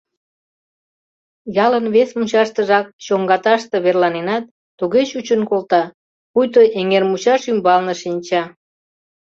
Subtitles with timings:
[1.65, 4.43] Ялын вес мучаштыжак, чоҥгаташте, верланенат,
[4.77, 5.83] туге чучын колта,
[6.31, 8.43] пуйто Эҥермучаш ӱмбалне шинча.